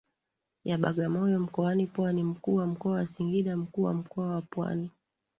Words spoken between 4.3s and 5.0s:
wa Pwani